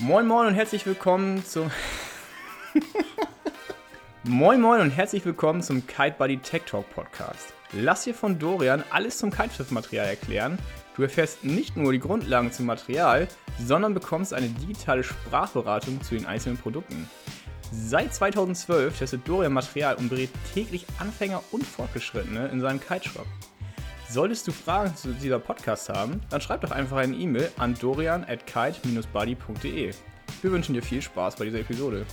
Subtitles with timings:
[0.00, 1.70] Moin Moin und herzlich willkommen zum
[4.24, 7.54] Moin Moin und herzlich willkommen zum Kite Buddy Tech Talk Podcast.
[7.72, 10.58] Lass dir von Dorian alles zum Kiteschiff-Material erklären.
[10.96, 13.28] Du erfährst nicht nur die Grundlagen zum Material,
[13.60, 17.08] sondern bekommst eine digitale Sprachberatung zu den einzelnen Produkten.
[17.70, 23.26] Seit 2012 testet Dorian Material und berät täglich Anfänger und Fortgeschrittene in seinem Kiteshop.
[24.14, 28.22] Solltest du Fragen zu dieser Podcast haben, dann schreib doch einfach eine E-Mail an dorian
[28.22, 29.90] at kite-buddy.de.
[30.40, 32.06] Wir wünschen dir viel Spaß bei dieser Episode.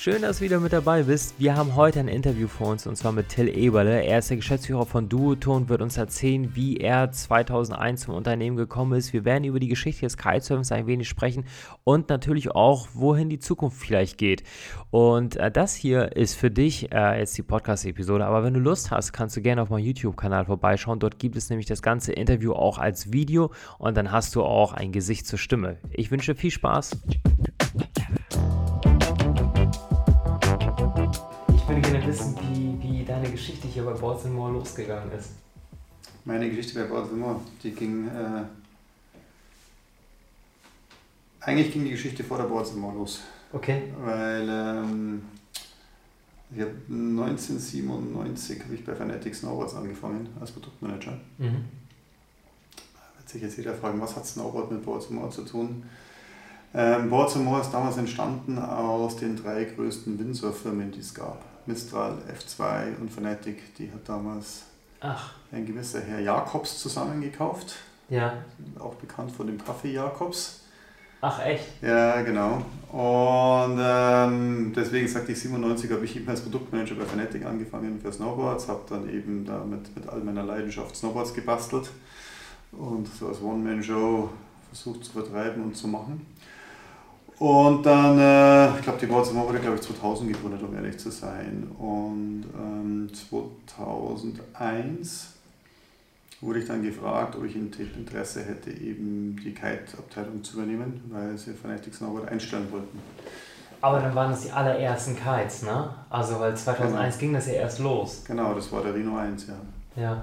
[0.00, 1.34] Schön, dass du wieder mit dabei bist.
[1.40, 4.04] Wir haben heute ein Interview vor uns und zwar mit Till Eberle.
[4.04, 8.56] Er ist der Geschäftsführer von Duoton und wird uns erzählen, wie er 2001 zum Unternehmen
[8.56, 9.12] gekommen ist.
[9.12, 11.46] Wir werden über die Geschichte des Kitesurfens ein wenig sprechen
[11.82, 14.44] und natürlich auch, wohin die Zukunft vielleicht geht.
[14.90, 18.24] Und äh, das hier ist für dich äh, jetzt die Podcast-Episode.
[18.24, 21.00] Aber wenn du Lust hast, kannst du gerne auf meinem YouTube-Kanal vorbeischauen.
[21.00, 24.74] Dort gibt es nämlich das ganze Interview auch als Video und dann hast du auch
[24.74, 25.78] ein Gesicht zur Stimme.
[25.90, 26.96] Ich wünsche viel Spaß.
[31.90, 35.30] Gerne wissen, wie, wie deine Geschichte hier bei Boards More losgegangen ist.
[36.24, 38.08] Meine Geschichte bei Boards More, die ging.
[38.08, 38.44] Äh,
[41.40, 43.20] eigentlich ging die Geschichte vor der Boards More los.
[43.52, 43.84] Okay.
[44.04, 45.22] Weil ähm,
[46.54, 51.12] ich habe 1997 habe ich bei Fanatic Snowboards angefangen als Produktmanager.
[51.38, 51.64] Mhm.
[52.76, 55.84] Da wird sich jetzt jeder fragen, was hat Snowboard mit Boards More zu tun?
[56.74, 61.42] Ähm, Boards More ist damals entstanden aus den drei größten Windsurf-Firmen, die es gab.
[61.68, 64.64] Mistral, F2 und Fnatic, die hat damals
[65.00, 65.34] Ach.
[65.52, 67.76] ein gewisser Herr Jakobs zusammengekauft.
[68.08, 68.32] Ja.
[68.78, 70.62] Auch bekannt von dem Kaffee Jakobs.
[71.20, 71.82] Ach echt?
[71.82, 72.62] Ja, genau.
[72.90, 78.12] Und ähm, deswegen sagte ich, 97 habe ich eben als Produktmanager bei Fnatic angefangen für
[78.12, 81.90] Snowboards, habe dann eben da mit, mit all meiner Leidenschaft Snowboards gebastelt
[82.72, 84.30] und so als One-Man-Show
[84.68, 86.24] versucht zu vertreiben und zu machen.
[87.38, 91.10] Und dann, äh, ich glaube, die Wurzelmauer wurde, glaube ich, 2000 gegründet, um ehrlich zu
[91.10, 91.70] sein.
[91.78, 95.34] Und ähm, 2001
[96.40, 101.52] wurde ich dann gefragt, ob ich Interesse hätte, eben die Kite-Abteilung zu übernehmen, weil sie
[101.52, 102.98] Fanatic Snowboard einstellen wollten.
[103.80, 105.94] Aber dann waren das die allerersten Kites, ne?
[106.10, 107.20] Also, weil 2001 genau.
[107.20, 108.24] ging das ja erst los.
[108.26, 110.02] Genau, das war der Rhino 1, ja.
[110.02, 110.22] Ja.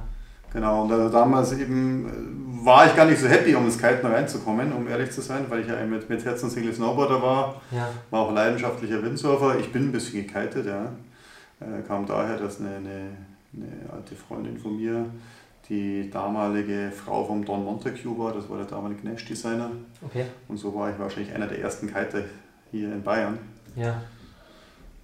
[0.55, 4.05] Genau, und also damals eben äh, war ich gar nicht so happy, um ins Kiten
[4.07, 7.89] reinzukommen, um ehrlich zu sein, weil ich ja mit, mit Herzen Single Snowboarder war, ja.
[8.09, 9.59] war auch leidenschaftlicher Windsurfer.
[9.59, 10.93] Ich bin ein bisschen gekitet, ja.
[11.59, 13.09] Äh, kam daher, dass eine, eine,
[13.53, 15.05] eine alte Freundin von mir,
[15.67, 19.71] die damalige Frau vom Don Montague war, das war der damalige Nash-Designer.
[20.05, 20.25] Okay.
[20.47, 22.23] Und so war ich wahrscheinlich einer der ersten Kiter
[22.71, 23.39] hier in Bayern.
[23.75, 24.01] Ja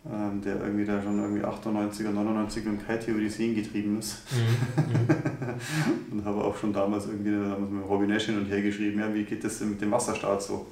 [0.09, 3.53] ähm, der irgendwie da schon irgendwie 98 oder 99 mit dem Kite über die Seen
[3.53, 4.17] getrieben ist.
[4.31, 6.12] Mhm.
[6.12, 9.13] und habe auch schon damals irgendwie damals mit Robin Nash hin und her geschrieben, ja,
[9.13, 10.66] wie geht das denn mit dem Wasserstart so?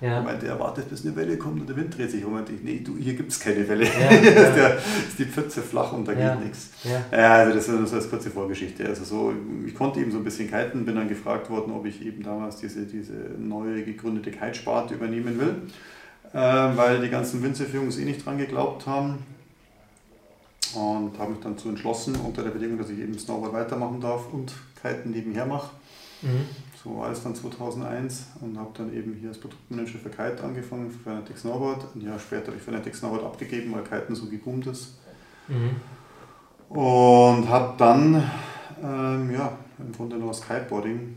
[0.00, 0.14] Ja.
[0.14, 2.32] Er meinte, er wartet, bis eine Welle kommt und der Wind dreht sich um.
[2.32, 3.84] Und ich, nee, du, hier gibt es keine Welle.
[3.84, 6.34] Ja, hier ist, der, ist, die Pfütze flach und da ja.
[6.34, 6.70] geht nichts.
[6.84, 7.04] Ja.
[7.18, 8.86] also das ist so eine kurze Vorgeschichte.
[8.86, 9.34] Also so,
[9.66, 12.56] ich konnte eben so ein bisschen kiten, bin dann gefragt worden, ob ich eben damals
[12.56, 15.56] diese, diese neue gegründete Kitesparte übernehmen will
[16.32, 19.24] weil die ganzen Windsurf-Jungs eh nicht dran geglaubt haben.
[20.74, 24.32] Und habe mich dann zu entschlossen, unter der Bedingung, dass ich eben Snowboard weitermachen darf
[24.32, 25.70] und Kiten nebenher mache.
[26.22, 26.46] Mhm.
[26.82, 30.90] So war es dann 2001 und habe dann eben hier als Produktmanager für Kite angefangen,
[30.90, 31.84] für Fanatic Snowboard.
[31.96, 34.94] Ein Jahr später habe ich Fanatic Snowboard abgegeben, weil Kiten so geboomt ist.
[35.48, 35.76] Mhm.
[36.74, 38.30] Und habe dann
[38.80, 41.16] ähm, ja, im Grunde nur das Kiteboarding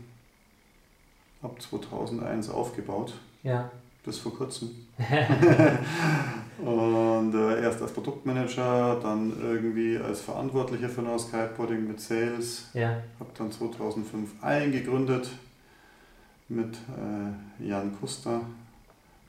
[1.42, 3.14] ab 2001 aufgebaut.
[3.44, 3.70] Ja
[4.04, 4.70] bis vor kurzem.
[6.64, 12.66] und äh, erst als Produktmanager, dann irgendwie als Verantwortlicher für das Kiteboarding mit Sales.
[12.74, 13.02] Ja.
[13.18, 15.30] Habe dann 2005 eingegründet
[16.48, 18.42] mit äh, Jan Kuster,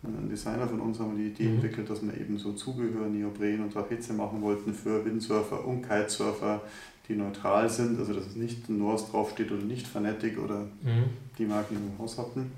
[0.04, 1.56] ein Designer von uns, haben wir die Idee mhm.
[1.56, 6.62] entwickelt, dass wir eben so Zubehör, Neopren und Trapeze machen wollten für Windsurfer und Kitesurfer,
[7.08, 11.06] die neutral sind, also dass es nicht Norse draufsteht oder nicht Fanatic oder mhm.
[11.38, 12.52] die Marken, die wir im Haus hatten.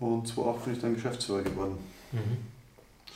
[0.00, 1.78] Und 2008 bin ich dann Geschäftsführer geworden.
[2.12, 2.38] Mhm.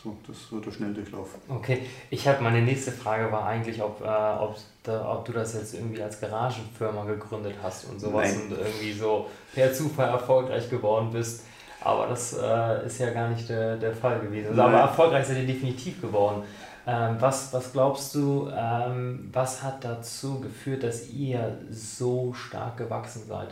[0.03, 1.29] So, das wird der Schnelldurchlauf.
[1.49, 5.55] Okay, ich habe meine nächste Frage war eigentlich, ob, äh, ob, da, ob du das
[5.55, 8.43] jetzt irgendwie als Garagenfirma gegründet hast und sowas Nein.
[8.43, 11.45] und irgendwie so per Zufall erfolgreich geworden bist.
[11.85, 14.51] Aber das äh, ist ja gar nicht der, der Fall gewesen.
[14.51, 16.43] Also, aber erfolgreich seid ihr definitiv geworden.
[16.85, 23.23] Ähm, was, was glaubst du, ähm, was hat dazu geführt, dass ihr so stark gewachsen
[23.29, 23.49] seid?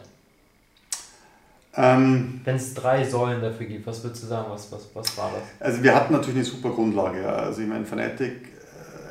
[1.76, 5.30] Ähm, Wenn es drei Säulen dafür gibt, was würdest du sagen, was, was, was war
[5.32, 5.66] das?
[5.68, 7.26] Also wir hatten natürlich eine super Grundlage.
[7.28, 8.48] Also ich meine, Fnatic,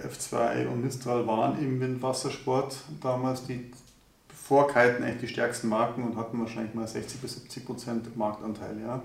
[0.03, 3.71] äh, F2 und Mistral waren im Windwassersport damals die
[4.35, 8.75] Vorkeiten echt die stärksten Marken und hatten wahrscheinlich mal 60 bis 70 Prozent Marktanteil.
[8.85, 9.01] Ja.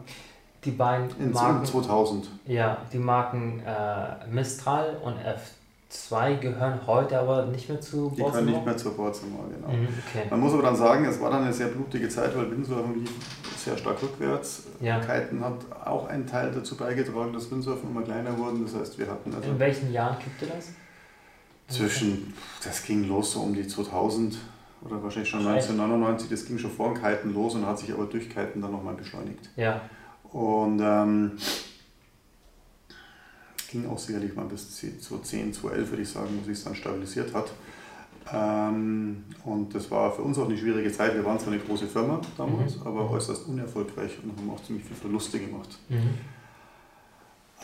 [0.64, 2.28] die beiden In Marken, 2000.
[2.46, 5.63] ja, die Marken äh, Mistral und F2
[6.40, 9.68] gehören heute aber nicht mehr zu Die können nicht mehr zur Borzimmer, genau.
[9.68, 10.26] Mhm, okay.
[10.30, 13.10] Man muss aber dann sagen, es war dann eine sehr blutige Zeit, weil Windsurfen lief
[13.56, 14.64] sehr stark rückwärts.
[14.80, 15.00] Ja.
[15.00, 15.54] Kiten hat
[15.84, 18.64] auch einen Teil dazu beigetragen, dass Windsurfen immer kleiner wurden.
[18.64, 20.68] Das heißt, wir hatten also In welchen Jahren kippte das?
[21.68, 24.36] zwischen, das ging los so um die 2000
[24.84, 25.70] oder wahrscheinlich schon Echt?
[25.70, 28.94] 1999, das ging schon vor Kiten los und hat sich aber durch Kiten dann nochmal
[28.94, 29.48] beschleunigt.
[29.56, 29.80] Ja,
[30.30, 31.32] Und ähm,
[33.74, 37.34] ging auch sicherlich mal bis 2010, 2011 würde ich sagen, wo sich es dann stabilisiert
[37.34, 37.50] hat.
[38.32, 41.12] Ähm, und das war für uns auch eine schwierige Zeit.
[41.14, 42.86] Wir waren zwar eine große Firma damals, Mhm.
[42.86, 45.76] aber äußerst unerfolgreich und haben auch ziemlich viel Verluste gemacht.
[45.88, 46.10] mhm.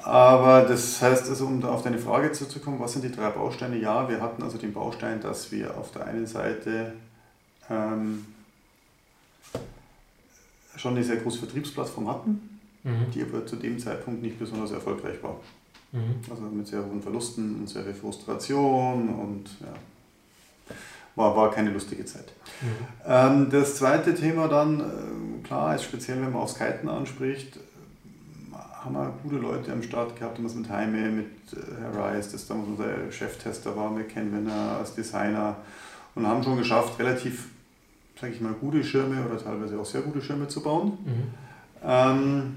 [0.03, 3.77] Aber das heißt, also, um da auf deine Frage zurückzukommen, was sind die drei Bausteine?
[3.79, 6.95] Ja, wir hatten also den Baustein, dass wir auf der einen Seite
[7.69, 8.25] ähm,
[10.77, 13.11] schon eine sehr große Vertriebsplattform hatten, Mhm.
[13.15, 15.37] die aber zu dem Zeitpunkt nicht besonders erfolgreich war.
[15.93, 16.21] Mhm.
[16.31, 20.75] Also mit sehr hohen Verlusten und sehr viel Frustration und ja,
[21.17, 22.33] war, war keine lustige Zeit.
[22.61, 22.69] Mhm.
[23.07, 28.55] Ähm, das zweite Thema dann, äh, klar, ist speziell, wenn man aufs Kiten anspricht, äh,
[28.55, 32.47] haben wir gute Leute am Start gehabt, damals mit Jaime, mit äh, Herr Rice, das
[32.47, 35.57] damals unser Cheftester war, mit Ken Winner als Designer
[36.15, 37.49] und haben schon geschafft, relativ,
[38.21, 40.99] sage ich mal, gute Schirme oder teilweise auch sehr gute Schirme zu bauen.
[41.05, 41.23] Mhm.
[41.85, 42.57] Ähm,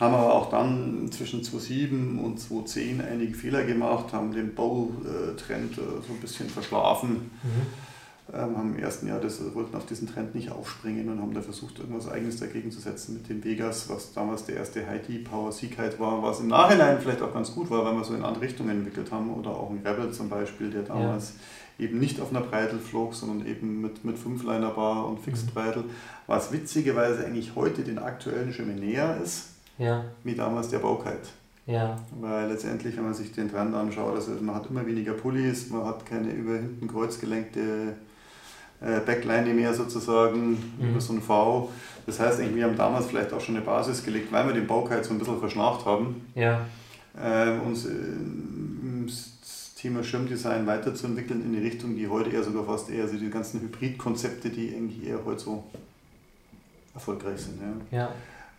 [0.00, 5.80] haben aber auch dann zwischen 2007 und 2010 einige Fehler gemacht, haben den Bautrend äh,
[6.06, 8.34] so ein bisschen verschlafen, Mhm.
[8.34, 11.42] ähm, haben im ersten Jahr das, wollten auf diesen Trend nicht aufspringen und haben da
[11.42, 15.52] versucht, irgendwas Eigenes dagegen zu setzen mit dem Vegas, was damals der erste High Power
[15.52, 18.42] Seekite war, was im Nachhinein vielleicht auch ganz gut war, weil wir so in andere
[18.44, 19.32] Richtungen entwickelt haben.
[19.34, 21.34] Oder auch ein Rebel zum Beispiel, der damals
[21.78, 25.84] eben nicht auf einer Breitel flog, sondern eben mit, mit Fünfliner Bar und Fixed Breitel,
[26.26, 29.48] was witzigerweise eigentlich heute den aktuellen Schirmen näher ist,
[29.78, 31.16] Ja, wie damals der Baukite.
[31.66, 35.70] ja, Weil letztendlich, wenn man sich den Trend anschaut, also man hat immer weniger Pullis,
[35.70, 37.94] man hat keine über hinten kreuzgelenkte
[38.80, 40.90] äh, Backline mehr sozusagen, Mhm.
[40.90, 41.70] über so ein V.
[42.06, 44.66] Das heißt, eigentlich, wir haben damals vielleicht auch schon eine Basis gelegt, weil wir den
[44.66, 46.66] Baukite so ein bisschen verschnarcht haben, ja,
[47.16, 52.64] äh, uns äh, im S- Thema Schirmdesign weiterzuentwickeln in die Richtung, die heute eher sogar
[52.64, 55.64] fast eher so die ganzen Hybridkonzepte, die eigentlich eher heute so
[56.94, 57.58] erfolgreich sind.
[57.90, 57.98] Ja.
[57.98, 58.08] ja.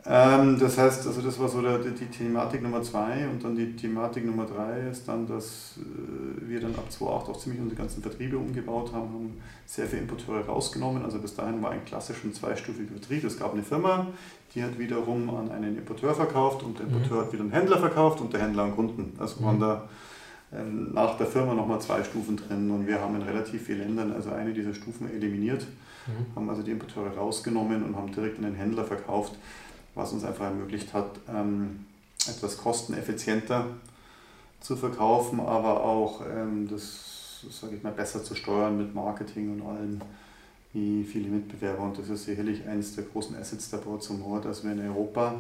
[0.05, 3.73] Ähm, das heißt, also das war so der, die, Thematik Nummer zwei und dann die
[3.73, 8.01] Thematik Nummer drei ist dann, dass äh, wir dann ab 2008 auch ziemlich unsere ganzen
[8.01, 11.03] Vertriebe umgebaut haben, haben sehr viele Importeure rausgenommen.
[11.05, 13.23] Also bis dahin war ein klassischer zweistufiger Vertrieb.
[13.23, 14.07] Es gab eine Firma,
[14.53, 16.95] die hat wiederum an einen Importeur verkauft und der Mhm.
[16.95, 19.13] Importeur hat wieder einen Händler verkauft und der Händler an Kunden.
[19.19, 19.61] Also waren Mhm.
[19.61, 19.89] da
[20.55, 24.11] ähm, nach der Firma nochmal zwei Stufen drin und wir haben in relativ vielen Ländern
[24.11, 25.65] also eine dieser Stufen eliminiert
[26.05, 26.35] Mhm.
[26.35, 29.35] haben also die Importeure rausgenommen und haben direkt an den Händler verkauft,
[29.95, 31.85] was uns einfach ermöglicht hat, ähm,
[32.27, 33.65] etwas kosteneffizienter
[34.59, 39.67] zu verkaufen, aber auch ähm, das, sage ich mal, besser zu steuern mit Marketing und
[39.67, 40.01] allem
[40.71, 41.83] wie viele Mitbewerber.
[41.83, 44.79] Und das ist sicherlich eines der großen Assets der Board zum More, dass wir in
[44.79, 45.35] Europa,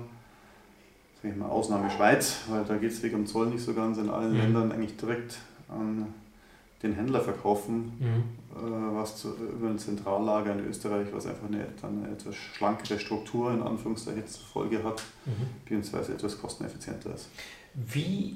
[1.21, 3.97] sage ich mal, Ausnahme Schweiz, weil da geht es wegen dem Zoll nicht so ganz,
[3.97, 4.37] in allen Mhm.
[4.39, 5.37] Ländern eigentlich direkt
[5.69, 6.13] an
[6.83, 8.23] den Händler verkaufen Mhm.
[8.55, 12.99] äh, was zu, über ein Zentrallager in Österreich, was einfach eine, dann eine etwas schlankere
[12.99, 15.31] Struktur in Anführungszeichen zur Folge hat, Mhm.
[15.63, 17.29] beziehungsweise etwas kosteneffizienter ist.
[17.73, 18.35] Wie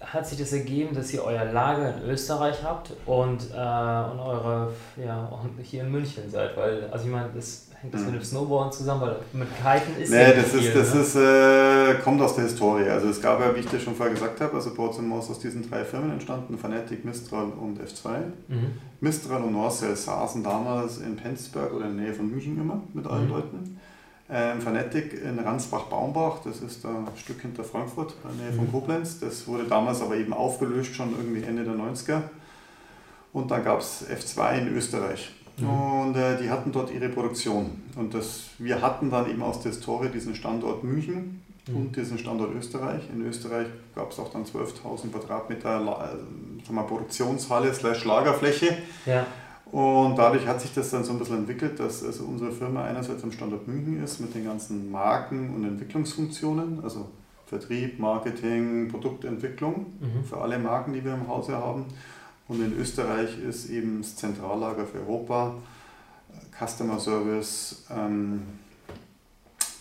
[0.00, 4.72] hat sich das ergeben, dass ihr euer Lager in Österreich habt und, äh, und eure,
[4.96, 6.56] ja, und hier in München seid?
[6.56, 8.06] Weil, also ich meine, das hängt das Mhm.
[8.12, 11.00] mit dem Snowboarden zusammen, weil mit Kiten ist Nee, das, nicht ist, viel, das ne?
[11.00, 12.88] ist, äh, kommt aus der Historie.
[12.88, 15.38] Also es gab ja, wie ich dir schon vorher gesagt habe, also Boards Mouse aus
[15.38, 18.08] diesen drei Firmen entstanden, Fanatic, Mistral und F2.
[18.48, 18.78] Mhm.
[19.00, 23.06] Mistral und Norcell saßen damals in Penzberg oder in der Nähe von München immer mit
[23.06, 23.30] allen Mhm.
[23.32, 23.80] Leuten.
[24.28, 28.66] Ähm, Fanatic in Ransbach-Baumbach, das ist da ein Stück hinter Frankfurt, in der Nähe von
[28.66, 28.72] Mhm.
[28.72, 29.20] Koblenz.
[29.20, 32.22] Das wurde damals aber eben aufgelöst, schon irgendwie Ende der 90er.
[33.32, 35.32] Und dann gab es F2 in Österreich.
[35.58, 35.68] Mhm.
[35.68, 37.82] Und äh, die hatten dort ihre Produktion.
[37.94, 41.76] Und das, wir hatten dann eben aus der Historie diesen Standort München Mhm.
[41.76, 43.02] und diesen Standort Österreich.
[43.12, 48.76] In Österreich gab es auch dann 12.000 Quadratmeter La- äh, Produktionshalle slash Lagerfläche.
[49.04, 49.24] Ja,
[49.72, 53.24] Und dadurch hat sich das dann so ein bisschen entwickelt, dass also unsere Firma einerseits
[53.24, 57.08] am Standort München ist mit den ganzen Marken und Entwicklungsfunktionen, also
[57.46, 60.24] Vertrieb, Marketing, Produktentwicklung mhm.
[60.24, 61.86] für alle Marken, die wir im Hause haben.
[62.48, 65.54] Und in Österreich ist eben das Zentrallager für Europa,
[66.58, 68.42] Customer Service, ähm,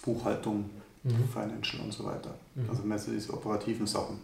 [0.04, 0.70] Buchhaltung,
[1.06, 1.30] Mhm.
[1.32, 2.34] Financial und so weiter.
[2.56, 2.70] Mhm.
[2.70, 4.20] Also mehr so diese operativen Sachen.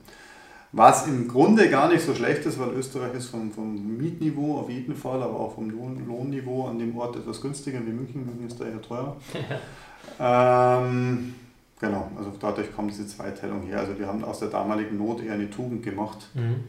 [0.74, 4.70] Was im Grunde gar nicht so schlecht ist, weil Österreich ist vom, vom Mietniveau auf
[4.70, 8.25] jeden Fall, aber auch vom Lohn, Lohnniveau an dem Ort etwas günstiger wie München.
[8.25, 9.18] München ist da eher teuer.
[10.20, 11.34] ähm,
[11.82, 13.80] Genau, also dadurch kommt diese Zweiteilung her.
[13.80, 16.30] Also wir haben aus der damaligen Not eher eine Tugend gemacht.
[16.36, 16.63] Mhm.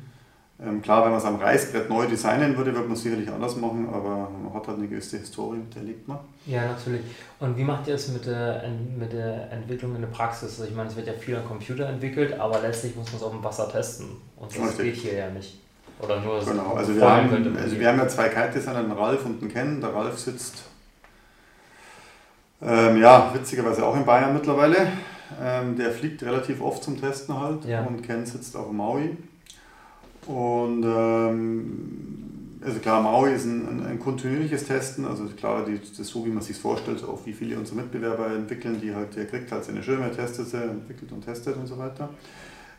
[0.65, 3.57] Ähm, klar, wenn man es am Reißbrett neu designen würde, würde man es sicherlich anders
[3.57, 6.19] machen, aber man hat halt eine gewisse Historie, mit der lebt man.
[6.47, 7.01] Ja, natürlich.
[7.41, 8.63] Und wie macht ihr es mit der,
[8.97, 10.61] mit der Entwicklung in der Praxis?
[10.61, 13.23] Also ich meine, es wird ja viel am Computer entwickelt, aber letztlich muss man es
[13.23, 14.07] auf dem Wasser testen.
[14.37, 14.85] Und das Richtig.
[14.85, 15.59] geht hier ja nicht.
[16.01, 19.25] Oder nur so Genau, also wir, haben, also wir haben ja zwei Kite-Designer, den Ralf
[19.25, 19.81] und den Ken.
[19.81, 20.63] Der Ralf sitzt,
[22.61, 24.77] ähm, ja, witzigerweise auch in Bayern mittlerweile.
[25.43, 27.83] Ähm, der fliegt relativ oft zum Testen halt ja.
[27.83, 29.17] und Ken sitzt auf Maui.
[30.27, 35.99] Und ähm, also klar, Maui ist ein, ein, ein, kontinuierliches Testen, also klar, die, das
[35.99, 39.27] ist so, wie man sich vorstellt, auch wie viele unserer Mitbewerber entwickeln, die halt, der
[39.27, 42.09] kriegt halt seine Schirme, testet sie, entwickelt und testet und so weiter.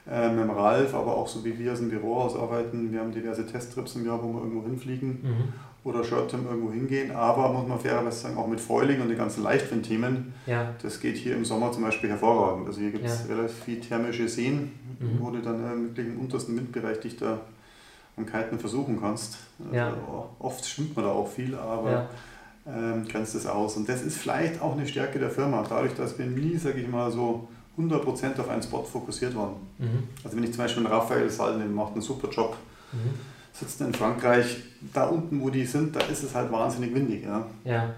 [0.09, 3.13] Äh, mit dem Ralf, aber auch so wie wir aus dem Büro ausarbeiten, wir haben
[3.13, 5.53] diverse Testtrips im Jahr, wo wir irgendwo hinfliegen mhm.
[5.85, 9.43] oder Short-Term irgendwo hingehen, aber muss man fairerweise sagen, auch mit Foiling und den ganzen
[9.43, 10.73] Leichtwind-Themen, ja.
[10.81, 12.67] das geht hier im Sommer zum Beispiel hervorragend.
[12.67, 13.33] Also hier gibt es ja.
[13.33, 15.19] relativ viel thermische Seen, mhm.
[15.19, 17.41] wo du dann wirklich im untersten Windbereich dich da
[18.17, 19.37] am Kiten versuchen kannst.
[19.63, 19.93] Also ja.
[20.39, 22.09] Oft schwimmt man da auch viel, aber ja.
[22.67, 23.77] ähm, grenzt es aus.
[23.77, 26.87] Und das ist vielleicht auch eine Stärke der Firma, dadurch, dass wir nie, sage ich
[26.87, 27.47] mal, so
[27.77, 29.55] 100% auf einen Spot fokussiert waren.
[29.79, 30.03] Mhm.
[30.23, 32.55] Also wenn ich zum Beispiel einen Raphael Salden macht einen super Job,
[32.91, 33.15] mhm.
[33.51, 37.23] sitzt in Frankreich, da unten, wo die sind, da ist es halt wahnsinnig windig.
[37.23, 37.47] Ja.
[37.63, 37.95] ja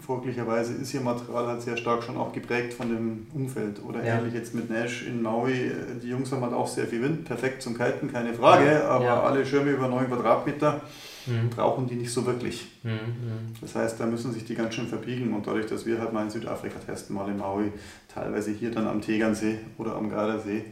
[0.00, 3.82] folglicherweise ist ihr Material halt sehr stark schon auch geprägt von dem Umfeld.
[3.82, 4.18] Oder ja.
[4.18, 5.70] ähnlich jetzt mit Nash in Maui.
[6.02, 9.22] Die Jungs haben halt auch sehr viel Wind, perfekt zum Kiten, keine Frage, aber ja.
[9.22, 10.80] alle Schirme über 9 Quadratmeter
[11.26, 11.50] mhm.
[11.50, 12.68] brauchen die nicht so wirklich.
[12.82, 13.54] Mhm, mhm.
[13.60, 16.24] Das heißt, da müssen sich die ganz schön verbiegen und dadurch, dass wir halt mal
[16.24, 17.72] in Südafrika testen, mal in Maui,
[18.12, 20.64] teilweise hier dann am Tegernsee oder am Gardasee,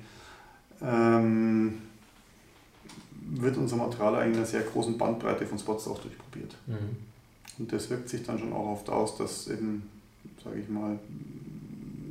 [0.83, 1.83] ähm,
[3.37, 6.55] wird unser Material eigentlich in einer sehr großen Bandbreite von Spots auch durchprobiert.
[6.67, 7.14] Mhm.
[7.59, 9.89] Und das wirkt sich dann schon auch oft aus, dass eben,
[10.43, 10.99] sage ich mal,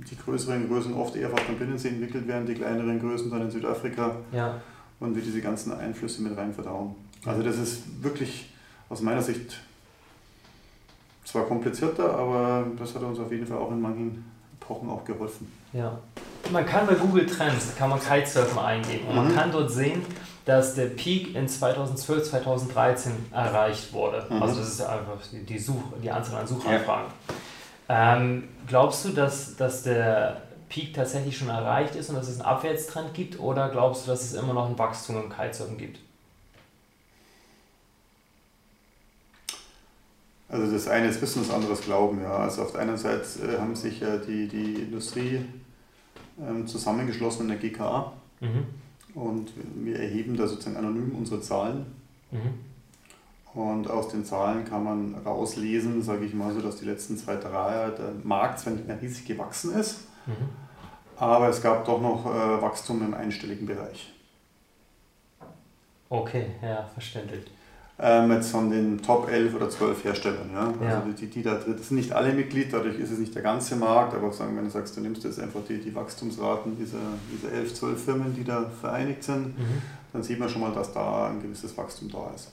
[0.09, 3.51] die größeren Größen oft eher fast am Binnensee entwickelt werden, die kleineren Größen dann in
[3.51, 4.61] Südafrika ja.
[4.99, 6.95] und wir diese ganzen Einflüsse mit rein verdauen.
[7.25, 8.49] Also das ist wirklich
[8.89, 9.59] aus meiner Sicht
[11.23, 14.25] zwar komplizierter, aber das hat uns auf jeden Fall auch in manchen
[14.59, 15.51] Epochen auch geholfen.
[15.71, 15.97] Ja.
[16.51, 19.23] Man kann bei Google Trends, kann man Kitesurfen eingeben und mhm.
[19.23, 20.01] man kann dort sehen,
[20.45, 24.25] dass der Peak in 2012, 2013 erreicht wurde.
[24.29, 24.41] Mhm.
[24.41, 27.11] Also das ist einfach die, Such, die Anzahl an Suchanfragen.
[27.87, 28.17] Ja.
[28.17, 32.47] Ähm, glaubst du, dass, dass der Peak tatsächlich schon erreicht ist und dass es einen
[32.47, 35.99] Abwärtstrend gibt oder glaubst du, dass es immer noch ein Wachstum im Kitesurfen gibt?
[40.49, 42.21] Also das eine ist Wissen, das andere ist Glauben.
[42.21, 42.37] Ja.
[42.37, 45.45] Also auf der einen Seite äh, haben sich ja die, die Industrie
[46.39, 48.11] ähm, zusammengeschlossen in der GKA.
[48.41, 48.82] Mhm
[49.15, 51.85] und wir erheben da sozusagen anonym unsere Zahlen.
[52.31, 53.59] Mhm.
[53.59, 57.35] Und aus den Zahlen kann man rauslesen, sage ich mal so, dass die letzten zwei,
[57.35, 60.49] drei Jahre der Markt zwar nicht mehr riesig gewachsen ist, mhm.
[61.17, 64.11] aber es gab doch noch äh, Wachstum im einstelligen Bereich.
[66.09, 67.45] Okay, ja, verständlich
[68.05, 70.49] ähm, jetzt von den Top 11 oder 12 Herstellern.
[70.53, 70.65] Ja?
[70.65, 71.13] Also ja.
[71.17, 73.77] die, die da drin, das sind nicht alle Mitglied, dadurch ist es nicht der ganze
[73.77, 76.97] Markt, aber sagen, wenn du sagst, du nimmst jetzt einfach die, die Wachstumsraten dieser,
[77.31, 79.81] dieser 11, 12 Firmen, die da vereinigt sind, mhm.
[80.11, 82.51] dann sieht man schon mal, dass da ein gewisses Wachstum da ist.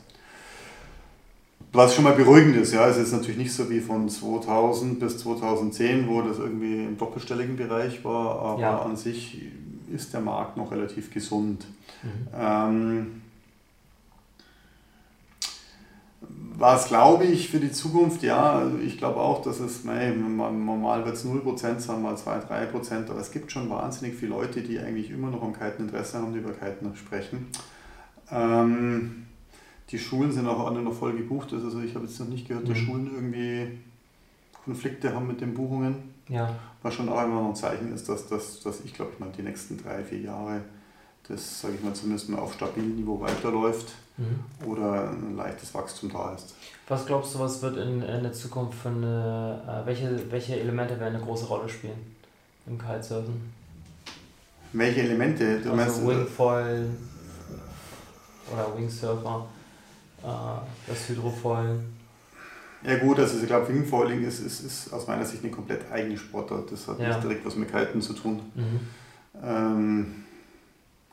[1.72, 5.18] Was schon mal beruhigend ist, ja, es ist natürlich nicht so wie von 2000 bis
[5.18, 8.78] 2010, wo das irgendwie im doppelstelligen Bereich war, aber ja.
[8.82, 9.42] an sich
[9.92, 11.66] ist der Markt noch relativ gesund.
[12.02, 12.08] Mhm.
[12.38, 13.06] Ähm,
[16.60, 20.36] war es, glaube ich, für die Zukunft, ja, also ich glaube auch, dass es, nein,
[20.36, 24.60] normal wird es 0% sein, mal 2, 3%, aber es gibt schon wahnsinnig viele Leute,
[24.60, 27.46] die eigentlich immer noch am Kiten Interesse haben, die über Kiten sprechen.
[28.30, 29.24] Ähm,
[29.88, 32.68] die Schulen sind auch alle noch voll gebucht, also ich habe jetzt noch nicht gehört,
[32.68, 32.84] dass mhm.
[32.84, 33.78] Schulen irgendwie
[34.62, 36.10] Konflikte haben mit den Buchungen.
[36.28, 36.54] Ja.
[36.82, 39.32] Was schon auch immer noch ein Zeichen ist, dass, dass, dass ich glaube, ich mal
[39.34, 40.60] die nächsten drei, vier Jahre
[41.26, 44.68] das, sage ich mal, zumindest mal auf stabilem Niveau weiterläuft mhm.
[44.68, 46.54] oder ein leichtes Wachstum da ist.
[46.88, 50.98] Was glaubst du, was wird in, in der Zukunft für eine, äh, welche, welche Elemente
[51.00, 52.16] werden eine große Rolle spielen
[52.66, 53.52] im Kitesurfen?
[54.72, 55.60] Welche Elemente?
[55.60, 56.86] Du also meinst, äh, Wingfoil
[58.52, 59.46] oder Wingsurfer,
[60.22, 60.26] äh,
[60.86, 61.80] das Hydrofoil.
[62.82, 66.16] Ja gut, also ich glaube, Wingfoiling ist, ist, ist aus meiner Sicht eine komplett eigene
[66.16, 66.72] Sportart.
[66.72, 67.08] Das hat ja.
[67.08, 68.40] nicht direkt was mit Kiten zu tun.
[68.54, 68.80] Mhm.
[69.42, 70.24] Ähm,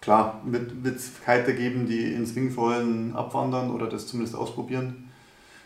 [0.02, 5.10] Klar, wird es Kiter geben, die ins Wingfoilen abwandern oder das zumindest ausprobieren.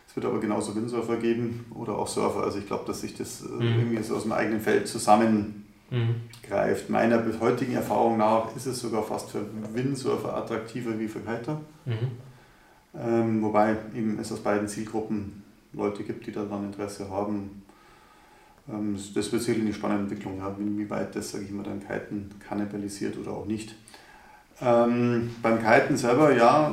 [0.08, 2.44] Es wird aber genauso Windsurfer geben oder auch Surfer.
[2.44, 3.62] Also ich glaube, dass sich das äh, mhm.
[3.62, 6.90] irgendwie so aus dem eigenen Feld zusammengreift.
[6.90, 6.90] Mhm.
[6.90, 11.62] Meiner bis heutigen Erfahrung nach ist es sogar fast für Windsurfer attraktiver wie für Kiter.
[11.86, 12.12] Mhm.
[12.94, 17.64] Ähm, wobei eben es aus beiden Zielgruppen Leute gibt, die daran Interesse haben.
[18.70, 21.80] Ähm, das wird sicherlich eine spannende Entwicklung, ja, wie weit das, sage ich mal, dann
[21.80, 23.76] Kiten kannibalisiert oder auch nicht.
[24.62, 26.72] Ähm, beim Kiten selber, ja,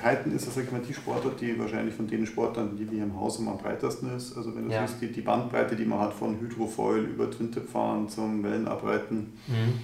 [0.00, 3.58] Kiten ist, mal, die Sportart, die wahrscheinlich von den Sportarten, die wir im Haus am
[3.58, 4.36] breitesten ist.
[4.36, 4.86] Also wenn du ja.
[4.86, 9.32] siehst, die, die Bandbreite, die man hat von Hydrofoil über Twintip-Fahren zum Wellenabreiten.
[9.46, 9.80] Mhm.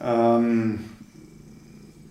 [0.00, 0.84] Ähm,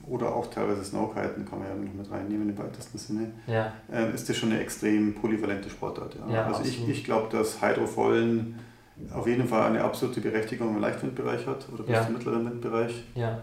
[0.07, 3.73] oder auch teilweise Snowkiten kann man ja noch mit reinnehmen im weitesten Sinne, ja.
[3.91, 6.15] ähm, ist das schon eine extrem polyvalente Sportart.
[6.15, 6.33] Ja.
[6.33, 8.55] ja also ich, ich glaube, dass Hydrofoilen
[9.13, 13.03] auf jeden Fall eine absolute Berechtigung im Leichtwindbereich hat oder bis zum mittleren Windbereich.
[13.15, 13.39] Ja.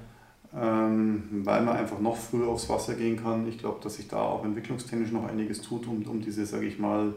[0.57, 3.47] Ähm, weil man einfach noch früher aufs Wasser gehen kann.
[3.49, 6.78] Ich glaube, dass sich da auch entwicklungstechnisch noch einiges tut, um, um diese, sage ich
[6.78, 7.14] mal,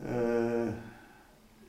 [0.00, 0.72] äh,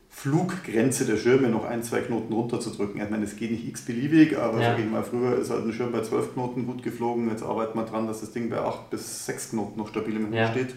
[0.10, 3.00] Fluggrenze der Schirme noch ein, zwei Knoten runterzudrücken.
[3.00, 4.72] Ich meine, es geht nicht x-beliebig, aber ja.
[4.72, 7.30] sage ich mal, früher ist halt ein Schirm bei 12 Knoten gut geflogen.
[7.30, 10.26] Jetzt arbeiten wir dran, dass das Ding bei 8 bis 6 Knoten noch stabil im
[10.26, 10.52] Himmel ja.
[10.52, 10.74] steht.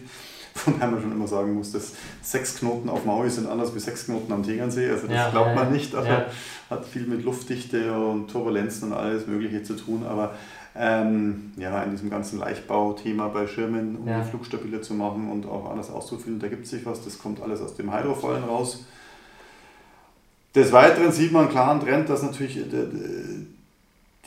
[0.63, 3.79] Von daher man schon immer sagen muss, dass 6 Knoten auf Maui sind anders wie
[3.79, 4.89] 6 Knoten am Tegernsee.
[4.89, 6.27] Also das ja, glaubt man nicht, aber
[6.69, 10.05] hat viel mit Luftdichte und Turbulenzen und alles Mögliche zu tun.
[10.07, 10.35] Aber
[10.75, 15.47] ähm, ja, in diesem ganzen Leichtbauthema bei Schirmen, um die Flug stabiler zu machen und
[15.47, 17.03] auch anders auszuführen, da gibt es sich was.
[17.03, 18.85] Das kommt alles aus dem Hydrofallen raus.
[20.55, 22.61] Des Weiteren sieht man einen klaren Trend, dass natürlich äh,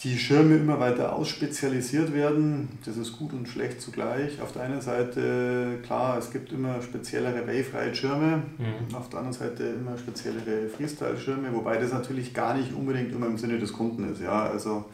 [0.02, 2.68] die Schirme immer weiter ausspezialisiert werden.
[2.84, 4.42] Das ist gut und schlecht zugleich.
[4.42, 8.94] Auf der einen Seite, klar, es gibt immer speziellere Wave-Ride-Schirme, mhm.
[8.94, 13.38] auf der anderen Seite immer speziellere Freestyle-Schirme, wobei das natürlich gar nicht unbedingt immer im
[13.38, 14.20] Sinne des Kunden ist.
[14.20, 14.44] Ja?
[14.44, 14.84] Also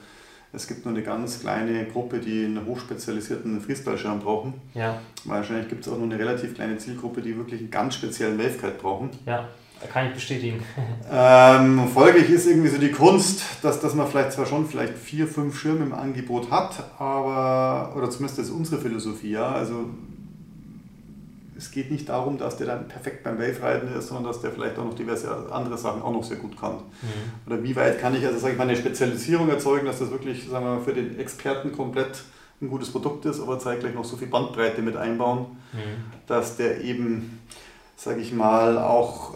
[0.52, 4.54] es gibt nur eine ganz kleine Gruppe, die einen hochspezialisierten Freestyle-Schirm brauchen.
[4.74, 5.00] Ja.
[5.24, 8.76] Wahrscheinlich gibt es auch nur eine relativ kleine Zielgruppe, die wirklich einen ganz speziellen Wave-Kite
[8.80, 9.10] brauchen.
[9.26, 9.48] Ja.
[9.90, 10.62] Kann ich bestätigen.
[11.12, 15.26] ähm, folglich ist irgendwie so die Kunst, dass, dass man vielleicht zwar schon vielleicht vier,
[15.26, 19.86] fünf Schirme im Angebot hat, aber, oder zumindest das ist unsere Philosophie, ja, also
[21.62, 24.76] es geht nicht darum, dass der dann perfekt beim Wave-Reiten ist, sondern dass der vielleicht
[24.78, 26.74] auch noch diverse andere Sachen auch noch sehr gut kann.
[26.74, 27.46] Mhm.
[27.46, 30.48] Oder wie weit kann ich also sage ich mal, eine Spezialisierung erzeugen, dass das wirklich
[30.48, 32.24] sagen wir mal, für den Experten komplett
[32.60, 35.78] ein gutes Produkt ist, aber zeitgleich noch so viel Bandbreite mit einbauen, mhm.
[36.26, 37.40] dass der eben,
[37.96, 39.34] sage ich mal, auch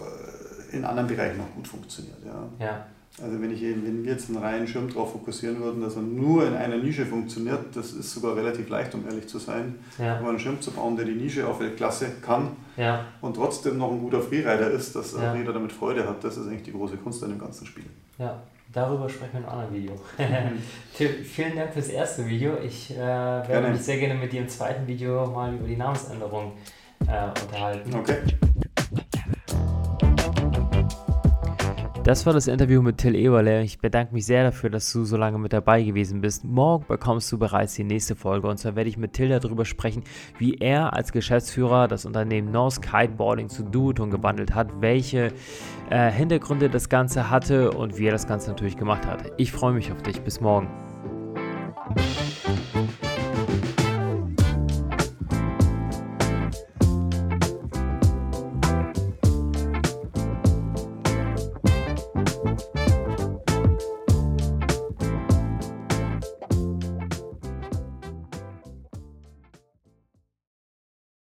[0.72, 2.18] in anderen Bereichen auch gut funktioniert.
[2.24, 2.64] Ja.
[2.64, 2.86] ja.
[3.22, 6.46] Also wenn, ich, wenn wir jetzt einen reinen Schirm darauf fokussieren würden, dass er nur
[6.46, 9.76] in einer Nische funktioniert, das ist sogar relativ leicht, um ehrlich zu sein.
[9.98, 10.18] Ja.
[10.18, 13.06] Aber einen Schirm zu bauen, der die Nische auf Weltklasse kann ja.
[13.22, 15.34] und trotzdem noch ein guter Freerider ist, dass ja.
[15.34, 17.86] jeder damit Freude hat, das ist eigentlich die große Kunst an dem ganzen Spiel.
[18.18, 19.92] Ja, darüber sprechen wir in einem anderen Video.
[20.94, 22.58] Tim, vielen Dank fürs erste Video.
[22.62, 23.70] Ich äh, werde gerne.
[23.70, 26.52] mich sehr gerne mit dir im zweiten Video mal über die Namensänderung
[27.06, 27.94] äh, unterhalten.
[27.94, 28.18] Okay.
[32.06, 33.64] Das war das Interview mit Till Eberle.
[33.64, 36.44] Ich bedanke mich sehr dafür, dass du so lange mit dabei gewesen bist.
[36.44, 40.04] Morgen bekommst du bereits die nächste Folge und zwar werde ich mit Till darüber sprechen,
[40.38, 45.32] wie er als Geschäftsführer das Unternehmen North Kiteboarding zu Duoton gewandelt hat, welche
[45.90, 49.32] äh, Hintergründe das Ganze hatte und wie er das Ganze natürlich gemacht hat.
[49.36, 50.20] Ich freue mich auf dich.
[50.20, 50.85] Bis morgen.